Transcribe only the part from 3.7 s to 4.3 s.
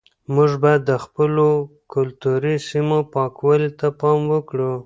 ته پام